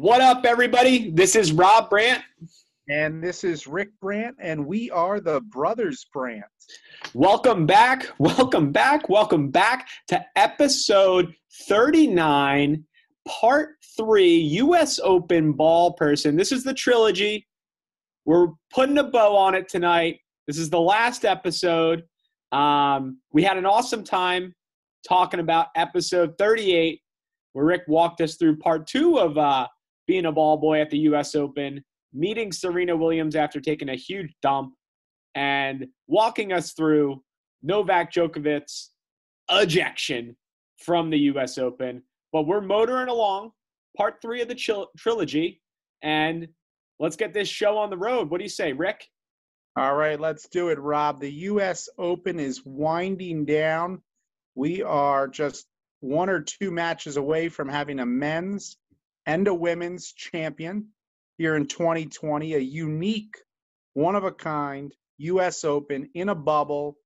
[0.00, 1.10] What up, everybody?
[1.10, 2.22] This is Rob Brandt.
[2.88, 6.46] And this is Rick Brandt, and we are the Brothers Brandt.
[7.12, 8.06] Welcome back.
[8.18, 9.10] Welcome back.
[9.10, 11.34] Welcome back to episode
[11.68, 12.82] 39,
[13.28, 14.98] part three, U.S.
[15.00, 16.34] Open ball person.
[16.34, 17.46] This is the trilogy.
[18.24, 20.20] We're putting a bow on it tonight.
[20.46, 22.04] This is the last episode.
[22.52, 24.54] Um, we had an awesome time
[25.06, 27.02] talking about episode 38,
[27.52, 29.66] where Rick walked us through part two of uh,
[30.10, 31.36] being a ball boy at the U.S.
[31.36, 34.74] Open, meeting Serena Williams after taking a huge dump,
[35.36, 37.22] and walking us through
[37.62, 38.90] Novak Djokovic's
[39.52, 40.36] ejection
[40.84, 41.58] from the U.S.
[41.58, 42.02] Open.
[42.32, 43.52] But we're motoring along,
[43.96, 45.62] part three of the chil- trilogy,
[46.02, 46.48] and
[46.98, 48.30] let's get this show on the road.
[48.30, 49.06] What do you say, Rick?
[49.76, 51.20] All right, let's do it, Rob.
[51.20, 51.88] The U.S.
[51.98, 54.02] Open is winding down.
[54.56, 55.66] We are just
[56.00, 58.76] one or two matches away from having a men's
[59.30, 60.88] and a women's champion
[61.38, 63.36] here in 2020, a unique,
[63.94, 66.96] one of a kind US Open in a bubble.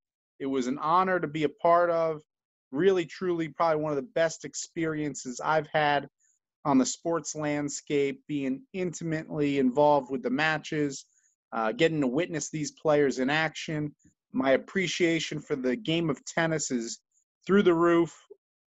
[0.40, 2.22] It was an honor to be a part of.
[2.72, 6.08] Really, truly, probably one of the best experiences I've had
[6.64, 11.04] on the sports landscape, being intimately involved with the matches,
[11.52, 13.94] uh, getting to witness these players in action.
[14.32, 17.00] My appreciation for the game of tennis is
[17.46, 18.18] through the roof.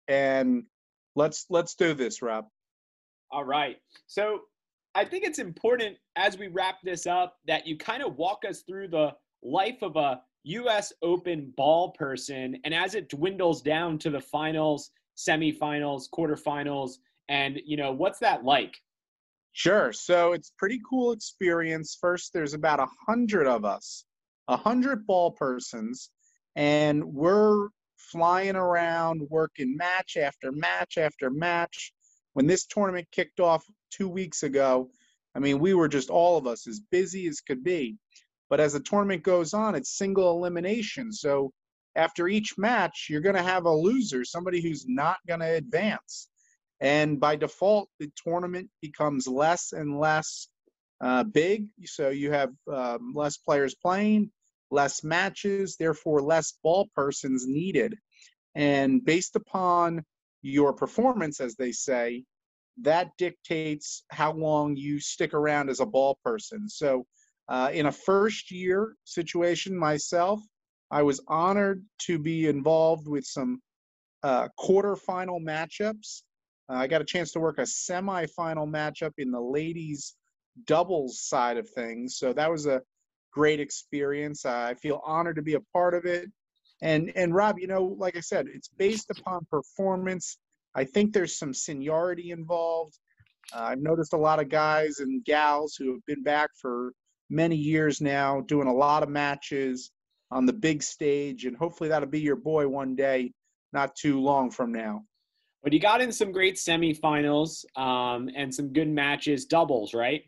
[0.07, 0.63] And
[1.18, 2.45] let's let's do this, Rob.
[3.31, 3.78] All right.
[4.08, 4.42] So
[4.94, 8.62] I think it's important as we wrap this up that you kind of walk us
[8.62, 10.92] through the life of a U.S.
[11.02, 16.96] Open ball person and as it dwindles down to the finals, semifinals, quarterfinals,
[17.30, 18.75] and you know what's that like?
[19.53, 19.94] Sure.
[19.94, 21.98] So it's pretty cool experience.
[22.00, 24.06] First, there's about a hundred of us,
[24.48, 26.09] a hundred ball persons,
[26.56, 27.68] and we're
[27.98, 31.94] flying around, working match after match after match
[32.34, 34.90] when this tournament kicked off two weeks ago,
[35.36, 37.97] I mean, we were just all of us as busy as could be.
[38.50, 41.14] But as the tournament goes on, it's single elimination.
[41.14, 41.52] So
[41.96, 46.28] after each match, you're going to have a loser, somebody who's not going to advance.
[46.81, 50.48] And by default, the tournament becomes less and less
[51.00, 51.68] uh, big.
[51.86, 54.31] So you have um, less players playing,
[54.69, 57.95] less matches, therefore, less ball persons needed.
[58.56, 60.04] And based upon
[60.42, 62.24] your performance, as they say,
[62.82, 66.68] that dictates how long you stick around as a ball person.
[66.70, 67.06] So,
[67.50, 70.40] uh, in a first year situation myself,
[70.90, 73.62] I was honored to be involved with some
[74.24, 76.24] uh, quarterfinal matchups.
[76.70, 80.16] Uh, I got a chance to work a semifinal matchup in the ladies'
[80.66, 82.18] doubles side of things.
[82.18, 82.82] So, that was a
[83.32, 84.46] great experience.
[84.46, 86.30] I feel honored to be a part of it.
[86.81, 90.38] And and Rob, you know, like I said, it's based upon performance
[90.75, 92.98] I think there's some seniority involved.
[93.54, 96.94] Uh, I've noticed a lot of guys and gals who have been back for
[97.30, 99.92] many years now, doing a lot of matches
[100.31, 103.33] on the big stage, and hopefully that'll be your boy one day,
[103.74, 105.04] not too long from now.
[105.63, 110.24] But you got in some great semifinals um, and some good matches, doubles, right?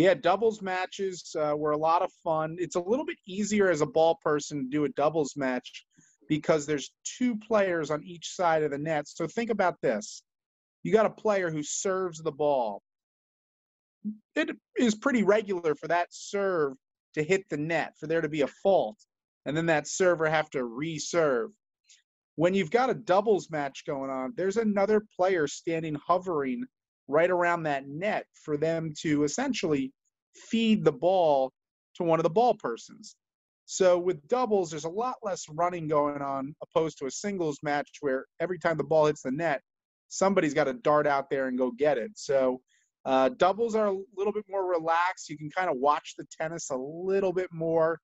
[0.00, 2.56] Yeah, doubles matches uh, were a lot of fun.
[2.58, 5.84] It's a little bit easier as a ball person to do a doubles match
[6.26, 9.08] because there's two players on each side of the net.
[9.08, 10.22] So think about this
[10.82, 12.82] you got a player who serves the ball.
[14.34, 16.74] It is pretty regular for that serve
[17.14, 18.96] to hit the net, for there to be a fault,
[19.44, 21.50] and then that server have to reserve.
[22.36, 26.64] When you've got a doubles match going on, there's another player standing hovering
[27.10, 29.92] right around that net for them to essentially
[30.34, 31.52] feed the ball
[31.96, 33.16] to one of the ball persons.
[33.66, 37.88] So with doubles, there's a lot less running going on opposed to a singles match
[38.00, 39.62] where every time the ball hits the net,
[40.08, 42.10] somebody's got to dart out there and go get it.
[42.16, 42.60] So
[43.04, 45.28] uh, doubles are a little bit more relaxed.
[45.28, 48.00] You can kind of watch the tennis a little bit more.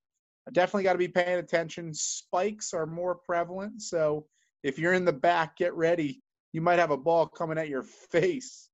[0.52, 1.92] Definitely got to be paying attention.
[1.92, 3.82] Spikes are more prevalent.
[3.82, 4.26] So
[4.62, 6.22] if you're in the back, get ready.
[6.52, 8.68] You might have a ball coming at your face.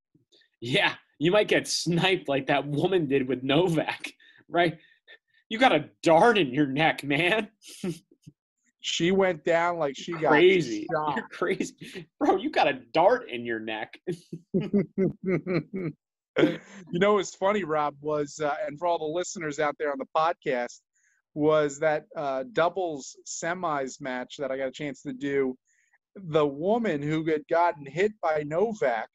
[0.63, 4.13] Yeah, you might get sniped like that woman did with Novak,
[4.49, 4.79] right?
[5.49, 7.49] You got a dart in your neck, man.
[8.81, 10.87] She went down like she got crazy.
[10.93, 11.17] shot.
[11.17, 12.37] You're crazy, bro.
[12.37, 13.97] You got a dart in your neck.
[14.53, 15.93] you
[16.93, 20.07] know what's funny, Rob, was uh, and for all the listeners out there on the
[20.17, 20.81] podcast,
[21.35, 25.57] was that uh, doubles semis match that I got a chance to do.
[26.17, 29.09] The woman who had gotten hit by Novak,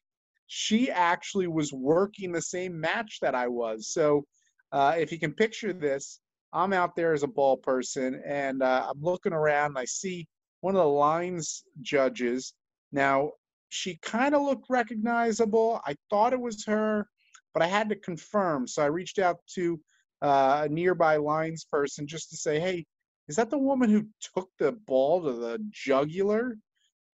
[0.48, 3.92] she actually was working the same match that I was.
[3.92, 4.24] So,
[4.72, 6.20] uh, if you can picture this,
[6.52, 10.26] I'm out there as a ball person and uh, I'm looking around and I see
[10.60, 12.54] one of the lines judges.
[12.90, 13.32] Now,
[13.68, 15.80] she kind of looked recognizable.
[15.86, 17.06] I thought it was her,
[17.52, 18.66] but I had to confirm.
[18.66, 19.78] So I reached out to
[20.22, 22.86] uh, a nearby lines person just to say, hey,
[23.28, 26.56] is that the woman who took the ball to the jugular?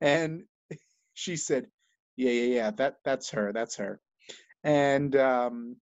[0.00, 0.44] And
[1.14, 1.66] she said,
[2.16, 3.52] yeah, yeah, yeah, that, that's her.
[3.52, 4.00] That's her.
[4.62, 5.76] And um,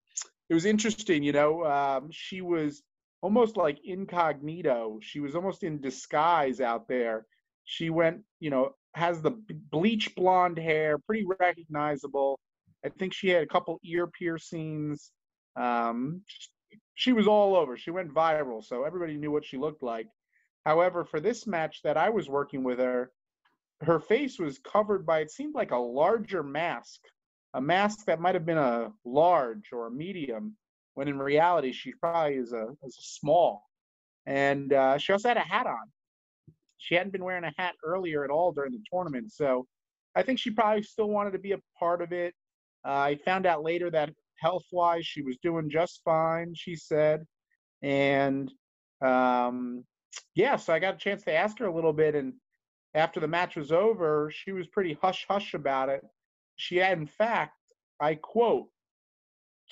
[0.49, 2.83] it was interesting, you know, um, she was
[3.23, 4.99] almost like incognito.
[5.03, 7.27] She was almost in disguise out there.
[7.65, 9.33] She went, you know, has the
[9.71, 12.41] bleach blonde hair, pretty recognizable.
[12.85, 15.11] I think she had a couple ear piercings.
[15.57, 16.23] Um,
[16.95, 17.77] she was all over.
[17.77, 20.09] She went viral, so everybody knew what she looked like.
[20.67, 23.11] However, for this match that I was working with her,
[23.83, 27.01] her face was covered by it seemed like a larger mask,
[27.55, 30.57] a mask that might have been a large or a medium
[30.95, 33.65] when in reality she probably is a, is a small.
[34.27, 35.91] And uh, she also had a hat on.
[36.79, 39.67] She hadn't been wearing a hat earlier at all during the tournament, so
[40.15, 42.35] I think she probably still wanted to be a part of it.
[42.87, 46.55] Uh, I found out later that health-wise she was doing just fine.
[46.55, 47.25] She said,
[47.83, 48.51] and
[49.03, 49.85] um,
[50.35, 52.15] yeah, so I got a chance to ask her a little bit.
[52.15, 52.35] And
[52.95, 56.03] after the match was over, she was pretty hush hush about it.
[56.57, 57.57] She had, in fact,
[58.01, 58.67] I quote,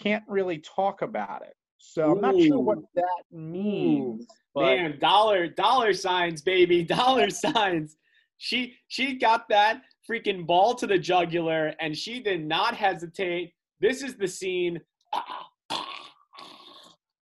[0.00, 1.55] can't really talk about it.
[1.79, 4.26] So I'm not sure what that means.
[4.55, 7.97] But Man, dollar dollar signs, baby, dollar signs.
[8.38, 13.53] She she got that freaking ball to the jugular, and she did not hesitate.
[13.81, 14.81] This is the scene.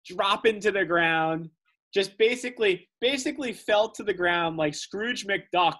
[0.07, 1.51] Drop into the ground.
[1.95, 5.77] Just basically, basically fell to the ground like Scrooge McDuck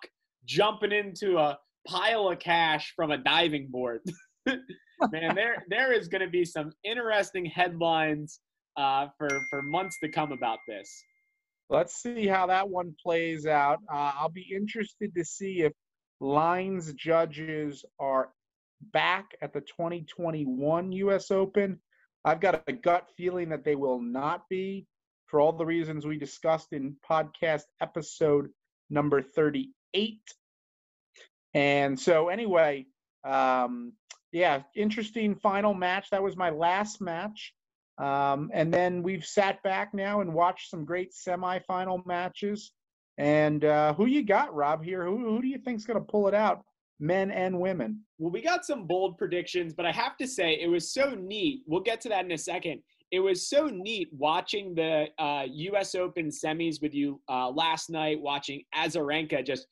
[0.47, 4.01] jumping into a pile of cash from a diving board.
[4.47, 8.41] man, there there is going to be some interesting headlines
[8.77, 11.03] uh, for for months to come about this.
[11.69, 13.81] Let's see how that one plays out.
[13.93, 15.73] Uh, I'll be interested to see if
[16.21, 18.31] lines judges are
[18.93, 21.31] back at the 2021 U.S.
[21.31, 21.81] Open.
[22.25, 24.87] I've got a gut feeling that they will not be
[25.27, 28.49] for all the reasons we discussed in podcast episode
[28.91, 30.21] number 38.
[31.55, 32.87] And so, anyway,
[33.25, 33.93] um,
[34.33, 36.11] yeah, interesting final match.
[36.11, 37.55] That was my last match.
[37.99, 42.73] Um, and then we've sat back now and watched some great semifinal matches.
[43.19, 44.85] And uh, who you got, Rob?
[44.85, 46.63] Here, who, who do you think's going to pull it out,
[47.01, 48.03] men and women?
[48.19, 51.63] Well, we got some bold predictions, but I have to say it was so neat.
[51.67, 52.83] We'll get to that in a second.
[53.13, 55.95] It was so neat watching the uh, U.S.
[55.95, 59.67] Open semis with you uh, last night, watching Azarenka just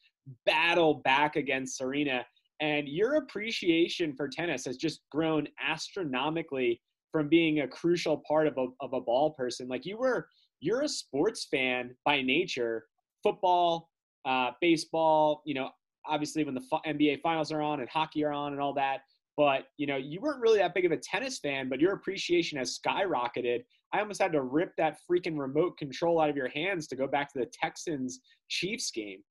[0.47, 2.25] battle back against Serena
[2.61, 6.81] and your appreciation for tennis has just grown astronomically
[7.13, 10.29] from being a crucial part of a, of a ball person like you were
[10.61, 12.87] you're a sports fan by nature
[13.23, 13.91] football
[14.25, 15.69] uh, baseball you know
[16.07, 19.03] obviously when the NBA finals are on and hockey are on and all that.
[19.37, 22.59] But you know, you weren't really that big of a tennis fan, but your appreciation
[22.59, 23.65] has skyrocketed.
[23.93, 27.07] I almost had to rip that freaking remote control out of your hands to go
[27.07, 29.23] back to the Texans Chiefs game.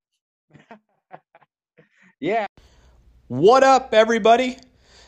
[2.20, 2.46] yeah.
[3.28, 4.58] What up, everybody?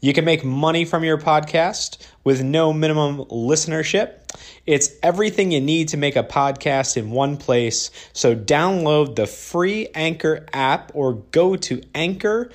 [0.00, 4.20] You can make money from your podcast with no minimum listenership.
[4.64, 7.90] It's everything you need to make a podcast in one place.
[8.12, 12.52] So download the free Anchor app or go to anchor.fm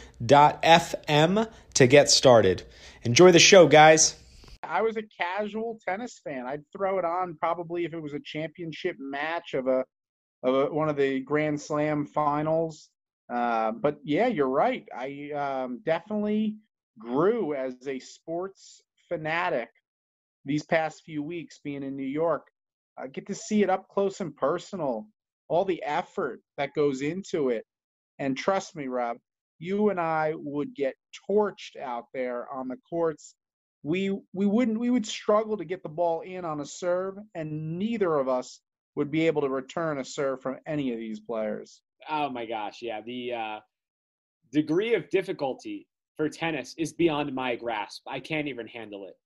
[1.73, 2.63] to get started.
[3.01, 4.15] Enjoy the show, guys.
[4.63, 6.45] I was a casual tennis fan.
[6.45, 9.83] I'd throw it on probably if it was a championship match of a
[10.43, 12.89] of a, one of the Grand Slam finals.
[13.29, 14.87] Uh, but yeah, you're right.
[14.97, 16.57] I um, definitely
[16.99, 19.69] grew as a sports fanatic
[20.45, 22.47] these past few weeks being in New York.
[22.97, 25.07] I get to see it up close and personal,
[25.47, 27.65] all the effort that goes into it.
[28.19, 29.17] And trust me, Rob,
[29.59, 30.95] you and I would get
[31.29, 33.35] torched out there on the courts.
[33.81, 37.79] We we wouldn't we would struggle to get the ball in on a serve, and
[37.79, 38.59] neither of us
[38.95, 41.81] would be able to return a serve from any of these players.
[42.09, 43.01] Oh my gosh, yeah.
[43.01, 43.59] The uh,
[44.51, 48.03] degree of difficulty for tennis is beyond my grasp.
[48.07, 49.17] I can't even handle it.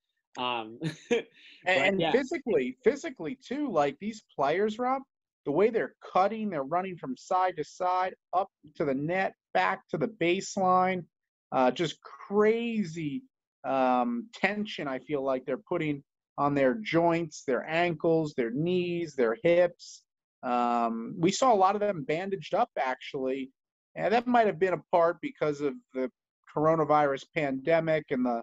[0.41, 0.79] Um,
[1.65, 2.11] and yeah.
[2.11, 5.01] physically, physically too, like these players, Rob,
[5.45, 9.87] the way they're cutting, they're running from side to side, up to the net, back
[9.89, 11.05] to the baseline,
[11.51, 13.23] uh, just crazy
[13.63, 14.87] um, tension.
[14.87, 16.03] I feel like they're putting
[16.37, 20.03] on their joints, their ankles, their knees, their hips.
[20.43, 23.51] Um, we saw a lot of them bandaged up actually,
[23.95, 26.11] and that might have been a part because of the
[26.57, 28.41] coronavirus pandemic and the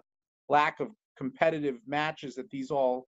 [0.49, 3.07] lack of competitive matches that these all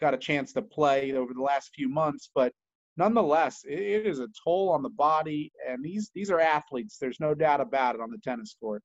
[0.00, 2.30] got a chance to play over the last few months.
[2.34, 2.52] But
[2.96, 6.98] nonetheless, it, is a toll on the body, and these these are athletes.
[7.00, 8.82] There's no doubt about it on the tennis court.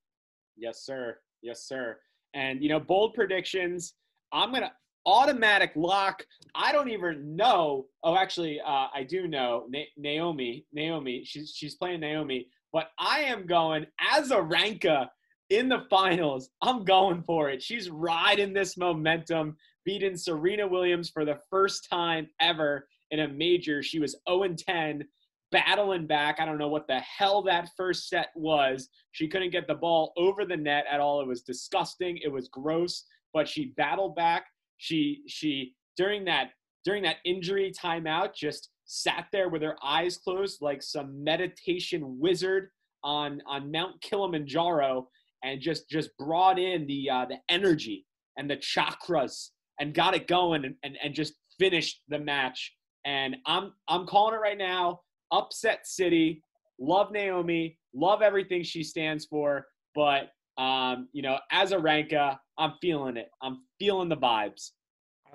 [0.57, 1.17] Yes, sir.
[1.41, 1.97] Yes, sir.
[2.33, 3.95] And you know, bold predictions.
[4.31, 4.73] I'm gonna
[5.05, 6.25] automatic lock.
[6.55, 7.85] I don't even know.
[8.03, 10.65] Oh, actually, uh, I do know Na- Naomi.
[10.71, 11.23] Naomi.
[11.25, 12.47] She's she's playing Naomi.
[12.71, 15.07] But I am going as a Azarenka
[15.53, 16.49] in the finals.
[16.63, 17.61] I'm going for it.
[17.61, 19.55] She's riding this momentum,
[19.85, 23.83] beating Serena Williams for the first time ever in a major.
[23.83, 25.03] She was 0 10,
[25.51, 26.39] battling back.
[26.39, 28.89] I don't know what the hell that first set was.
[29.11, 31.21] She couldn't get the ball over the net at all.
[31.21, 32.17] It was disgusting.
[32.23, 34.47] It was gross, but she battled back.
[34.77, 36.49] She she during that
[36.83, 42.69] during that injury timeout just sat there with her eyes closed like some meditation wizard
[43.03, 45.07] on on Mount Kilimanjaro
[45.43, 48.05] and just just brought in the uh, the energy
[48.37, 52.73] and the chakras and got it going and, and, and just finished the match.
[53.05, 55.01] And I'm I'm calling it right now.
[55.31, 56.41] Upset City.
[56.79, 57.77] Love Naomi.
[57.93, 59.65] Love everything she stands for.
[59.95, 63.29] But um, you know, Azarenka, I'm feeling it.
[63.41, 64.71] I'm feeling the vibes.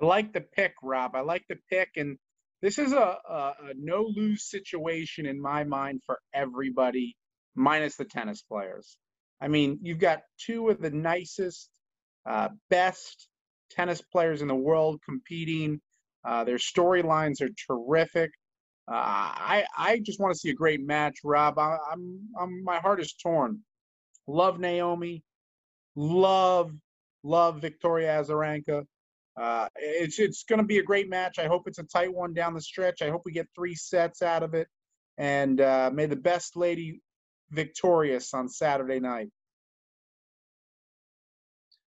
[0.01, 1.15] I like the pick, Rob.
[1.15, 2.17] I like the pick, and
[2.61, 7.17] this is a, a, a no lose situation in my mind for everybody,
[7.55, 8.97] minus the tennis players.
[9.41, 11.69] I mean, you've got two of the nicest,
[12.25, 13.27] uh, best
[13.71, 15.79] tennis players in the world competing.
[16.25, 18.31] Uh, their storylines are terrific.
[18.87, 21.59] Uh, I I just want to see a great match, Rob.
[21.59, 23.59] I, I'm I'm my heart is torn.
[24.27, 25.23] Love Naomi,
[25.95, 26.71] love
[27.23, 28.83] love Victoria Azarenka.
[29.39, 31.39] Uh, it's it's going to be a great match.
[31.39, 33.01] I hope it's a tight one down the stretch.
[33.01, 34.67] I hope we get three sets out of it,
[35.17, 37.01] and uh, may the best lady
[37.51, 39.29] victorious on Saturday night.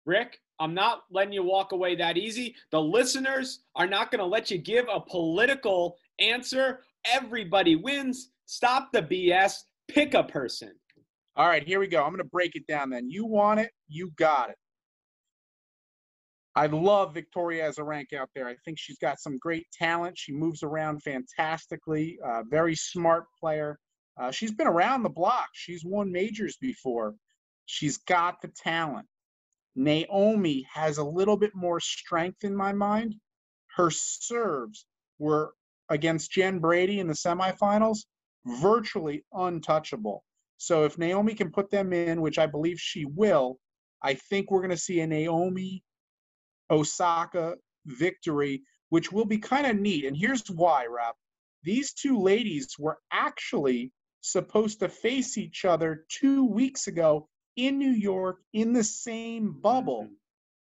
[0.05, 2.55] Rick, I'm not letting you walk away that easy.
[2.71, 6.81] The listeners are not going to let you give a political answer.
[7.05, 8.29] Everybody wins.
[8.45, 9.53] Stop the BS.
[9.87, 10.73] Pick a person.
[11.35, 12.03] All right, here we go.
[12.03, 13.09] I'm going to break it down then.
[13.09, 14.57] You want it, you got it.
[16.55, 18.47] I love Victoria Azarenka out there.
[18.47, 20.17] I think she's got some great talent.
[20.17, 22.19] She moves around fantastically.
[22.25, 23.79] Uh, very smart player.
[24.19, 25.49] Uh, she's been around the block.
[25.53, 27.15] She's won majors before.
[27.65, 29.07] She's got the talent.
[29.75, 33.15] Naomi has a little bit more strength in my mind.
[33.75, 34.85] Her serves
[35.17, 35.53] were
[35.89, 37.99] against Jen Brady in the semifinals
[38.45, 40.23] virtually untouchable.
[40.57, 43.59] So if Naomi can put them in, which I believe she will,
[44.01, 45.83] I think we're going to see a Naomi
[46.69, 50.05] Osaka victory, which will be kind of neat.
[50.05, 51.15] And here's why, Rob.
[51.63, 53.91] These two ladies were actually
[54.21, 60.03] supposed to face each other two weeks ago in New York in the same bubble
[60.03, 60.13] Mm-hmm.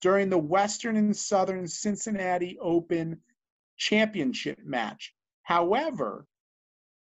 [0.02, 3.20] during the Western and Southern Cincinnati Open
[3.78, 5.14] championship match.
[5.44, 6.26] However,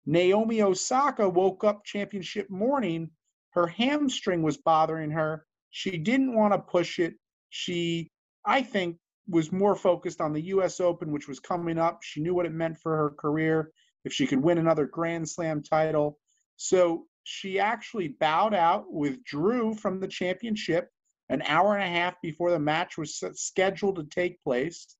[0.06, 3.10] Naomi Osaka woke up championship morning.
[3.52, 5.46] Her hamstring was bothering her.
[5.72, 7.16] She didn't want to push it.
[7.50, 8.12] She,
[8.46, 8.98] I think,
[9.28, 12.00] was more focused on the US Open, which was coming up.
[12.04, 13.72] She knew what it meant for her career
[14.04, 16.20] if she could win another Grand Slam title.
[16.58, 20.90] So she actually bowed out, withdrew from the championship
[21.30, 24.96] an hour and a half before the match was scheduled to take place.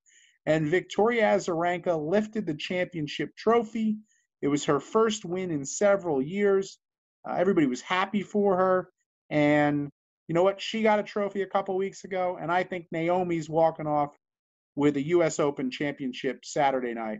[0.46, 3.98] And Victoria Azarenka lifted the championship trophy.
[4.42, 6.80] It was her first win in several years.
[7.28, 8.90] Uh, everybody was happy for her.
[9.30, 9.90] And
[10.28, 10.62] you know what?
[10.62, 12.38] She got a trophy a couple weeks ago.
[12.40, 14.16] And I think Naomi's walking off
[14.76, 15.40] with a U.S.
[15.40, 17.20] Open championship Saturday night.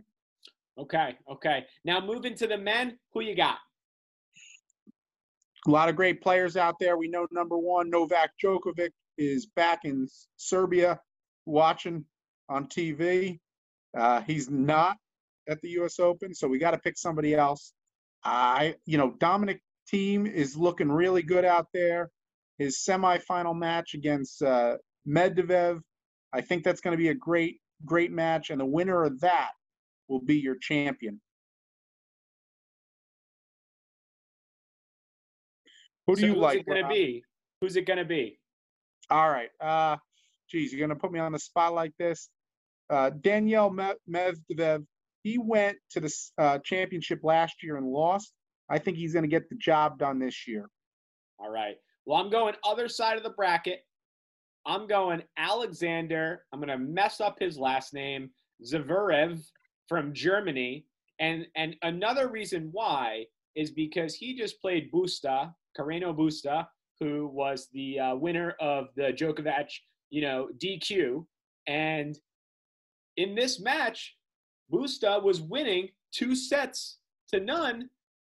[0.78, 1.64] Okay, okay.
[1.84, 3.56] Now moving to the men, who you got?
[5.66, 6.96] A lot of great players out there.
[6.96, 10.06] We know number one, Novak Djokovic is back in
[10.36, 11.00] Serbia
[11.44, 12.04] watching
[12.48, 13.40] on TV.
[13.96, 14.96] Uh, he's not
[15.48, 15.98] at the U.S.
[15.98, 17.72] Open, so we got to pick somebody else.
[18.22, 19.60] I, you know, Dominic
[19.92, 22.10] Thiem is looking really good out there.
[22.58, 25.80] His semifinal match against uh, Medvedev,
[26.32, 29.50] I think that's going to be a great, great match, and the winner of that
[30.08, 31.20] will be your champion.
[36.06, 36.58] Who do So you who's like?
[36.60, 37.24] it gonna be?
[37.60, 38.38] Who's it gonna be?
[39.10, 39.50] All right.
[39.60, 39.96] Uh,
[40.50, 42.28] geez, you're gonna put me on the spot like this.
[42.88, 44.86] Uh, Daniil Me- Medvedev,
[45.22, 48.32] he went to the uh, championship last year and lost.
[48.68, 50.68] I think he's gonna get the job done this year.
[51.38, 51.76] All right.
[52.06, 53.80] Well, I'm going other side of the bracket.
[54.64, 56.44] I'm going Alexander.
[56.52, 58.30] I'm going to mess up his last name,
[58.64, 59.44] Zverev
[59.88, 60.86] from Germany.
[61.20, 66.66] And and another reason why is because he just played Busta, Carreno Busta,
[67.00, 69.68] who was the uh, winner of the Djokovic,
[70.10, 71.24] you know, DQ.
[71.66, 72.18] And
[73.16, 74.16] in this match,
[74.72, 77.88] Busta was winning two sets to none.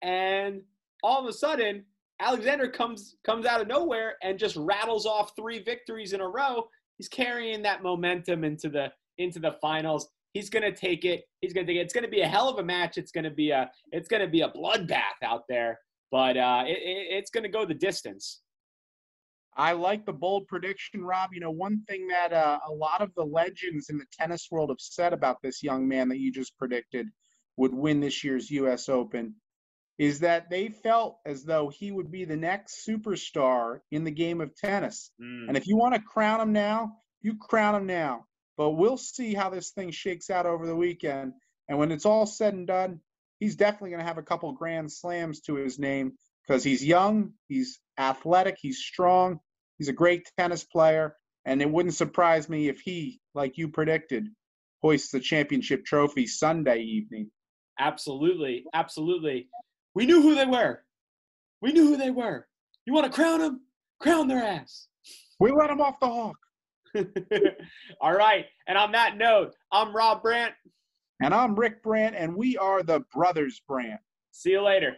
[0.01, 0.61] And
[1.03, 1.85] all of a sudden,
[2.21, 6.67] Alexander comes comes out of nowhere and just rattles off three victories in a row.
[6.97, 10.09] He's carrying that momentum into the into the finals.
[10.33, 11.23] He's gonna take it.
[11.41, 11.81] He's gonna take it.
[11.81, 12.97] It's gonna be a hell of a match.
[12.97, 15.79] It's gonna be a it's gonna be a bloodbath out there.
[16.11, 18.41] But uh, it, it, it's gonna go the distance.
[19.55, 21.31] I like the bold prediction, Rob.
[21.33, 24.69] You know, one thing that uh, a lot of the legends in the tennis world
[24.69, 27.07] have said about this young man that you just predicted
[27.57, 28.87] would win this year's U.S.
[28.87, 29.35] Open
[29.97, 34.39] is that they felt as though he would be the next superstar in the game
[34.39, 35.11] of tennis.
[35.21, 35.49] Mm.
[35.49, 38.25] And if you want to crown him now, you crown him now.
[38.55, 41.33] But we'll see how this thing shakes out over the weekend.
[41.67, 43.01] And when it's all said and done,
[43.39, 46.13] he's definitely going to have a couple grand slams to his name
[46.47, 49.39] because he's young, he's athletic, he's strong,
[49.77, 51.15] he's a great tennis player.
[51.45, 54.27] And it wouldn't surprise me if he, like you predicted,
[54.81, 57.31] hoists the championship trophy Sunday evening.
[57.79, 59.47] Absolutely, absolutely.
[59.95, 60.83] We knew who they were.
[61.61, 62.45] We knew who they were.
[62.85, 63.61] You want to crown them?
[63.99, 64.87] Crown their ass.
[65.39, 66.37] We let them off the hook.
[68.01, 68.45] All right.
[68.67, 70.53] And on that note, I'm Rob Brandt.
[71.21, 73.99] And I'm Rick Brandt, and we are the Brothers Brandt.
[74.31, 74.95] See you later.